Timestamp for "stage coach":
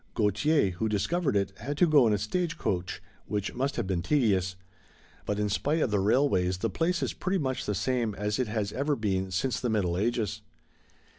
2.17-3.03